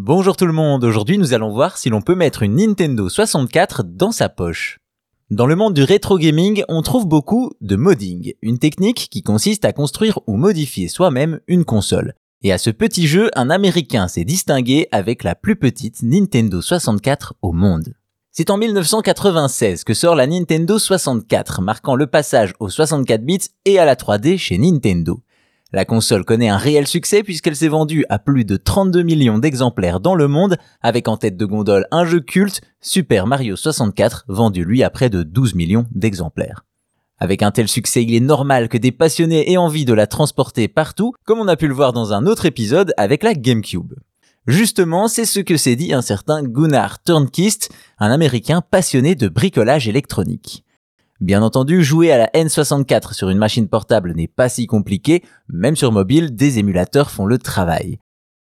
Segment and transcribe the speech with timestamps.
[0.00, 3.82] Bonjour tout le monde, aujourd'hui nous allons voir si l'on peut mettre une Nintendo 64
[3.82, 4.78] dans sa poche.
[5.32, 9.64] Dans le monde du rétro gaming, on trouve beaucoup de modding, une technique qui consiste
[9.64, 12.14] à construire ou modifier soi-même une console.
[12.44, 17.34] Et à ce petit jeu, un Américain s'est distingué avec la plus petite Nintendo 64
[17.42, 17.92] au monde.
[18.30, 23.80] C'est en 1996 que sort la Nintendo 64, marquant le passage aux 64 bits et
[23.80, 25.18] à la 3D chez Nintendo.
[25.70, 30.00] La console connaît un réel succès puisqu'elle s'est vendue à plus de 32 millions d'exemplaires
[30.00, 34.64] dans le monde, avec en tête de gondole un jeu culte, Super Mario 64, vendu
[34.64, 36.64] lui à près de 12 millions d'exemplaires.
[37.18, 40.68] Avec un tel succès, il est normal que des passionnés aient envie de la transporter
[40.68, 43.92] partout, comme on a pu le voir dans un autre épisode avec la GameCube.
[44.46, 49.86] Justement, c'est ce que s'est dit un certain Gunnar Turnquist, un américain passionné de bricolage
[49.86, 50.64] électronique.
[51.20, 55.74] Bien entendu, jouer à la N64 sur une machine portable n'est pas si compliqué, même
[55.74, 57.98] sur mobile, des émulateurs font le travail.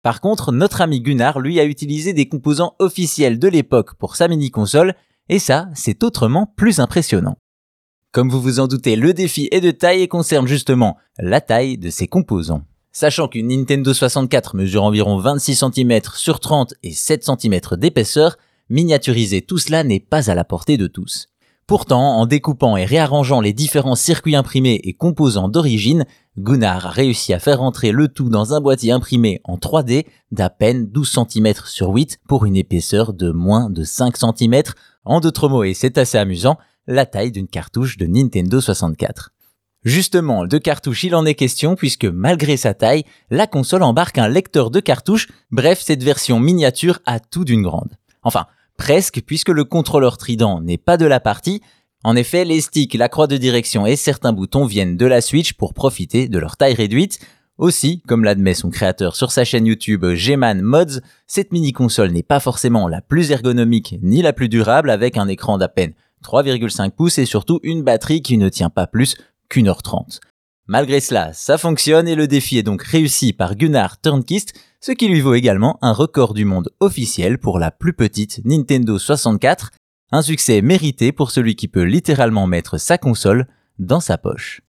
[0.03, 4.27] Par contre, notre ami Gunnar, lui, a utilisé des composants officiels de l'époque pour sa
[4.27, 4.95] mini-console,
[5.29, 7.37] et ça, c'est autrement plus impressionnant.
[8.11, 11.77] Comme vous vous en doutez, le défi est de taille et concerne justement la taille
[11.77, 12.65] de ses composants.
[12.91, 18.37] Sachant qu'une Nintendo 64 mesure environ 26 cm sur 30 et 7 cm d'épaisseur,
[18.71, 21.32] miniaturiser tout cela n'est pas à la portée de tous.
[21.73, 26.05] Pourtant, en découpant et réarrangeant les différents circuits imprimés et composants d'origine,
[26.37, 30.51] Gunnar a réussi à faire entrer le tout dans un boîtier imprimé en 3D d'à
[30.51, 34.65] peine 12 cm sur 8 pour une épaisseur de moins de 5 cm.
[35.07, 39.31] En d'autres mots, et c'est assez amusant, la taille d'une cartouche de Nintendo 64.
[39.83, 44.29] Justement, de cartouche il en est question puisque malgré sa taille, la console embarque un
[44.29, 47.97] lecteur de cartouches, bref cette version miniature a tout d'une grande.
[48.23, 48.45] Enfin,
[48.83, 51.63] Presque, puisque le contrôleur trident n'est pas de la partie.
[52.03, 55.53] En effet, les sticks, la croix de direction et certains boutons viennent de la Switch
[55.53, 57.21] pour profiter de leur taille réduite.
[57.59, 62.41] Aussi, comme l'admet son créateur sur sa chaîne YouTube Gman Mods, cette mini-console n'est pas
[62.41, 65.93] forcément la plus ergonomique ni la plus durable avec un écran d'à peine
[66.25, 69.15] 3,5 pouces et surtout une batterie qui ne tient pas plus
[69.49, 70.19] qu'une heure 30.
[70.69, 75.09] Malgré cela, ça fonctionne et le défi est donc réussi par Gunnar Turnquist, ce qui
[75.09, 79.71] lui vaut également un record du monde officiel pour la plus petite Nintendo 64,
[80.13, 84.63] un succès mérité pour celui qui peut littéralement mettre sa console dans sa poche.